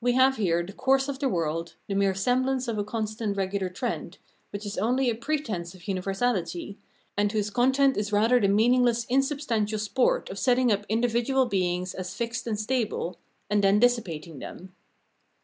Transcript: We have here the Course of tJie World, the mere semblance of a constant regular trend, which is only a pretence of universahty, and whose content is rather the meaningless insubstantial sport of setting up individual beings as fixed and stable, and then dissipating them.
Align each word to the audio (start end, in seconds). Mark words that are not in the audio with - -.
We 0.03 0.13
have 0.13 0.37
here 0.37 0.63
the 0.65 0.73
Course 0.73 1.07
of 1.07 1.19
tJie 1.19 1.29
World, 1.29 1.75
the 1.87 1.93
mere 1.93 2.15
semblance 2.15 2.67
of 2.67 2.79
a 2.79 2.83
constant 2.83 3.37
regular 3.37 3.69
trend, 3.69 4.17
which 4.49 4.65
is 4.65 4.79
only 4.79 5.11
a 5.11 5.15
pretence 5.15 5.75
of 5.75 5.81
universahty, 5.81 6.77
and 7.15 7.31
whose 7.31 7.51
content 7.51 7.95
is 7.97 8.11
rather 8.11 8.39
the 8.39 8.47
meaningless 8.47 9.05
insubstantial 9.11 9.77
sport 9.77 10.31
of 10.31 10.39
setting 10.39 10.71
up 10.71 10.87
individual 10.89 11.45
beings 11.45 11.93
as 11.93 12.15
fixed 12.15 12.47
and 12.47 12.59
stable, 12.59 13.19
and 13.47 13.63
then 13.63 13.77
dissipating 13.79 14.39
them. 14.39 14.73